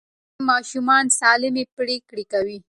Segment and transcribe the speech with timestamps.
[0.03, 2.57] سالم ماشومان سالمې پرېکړې کوي.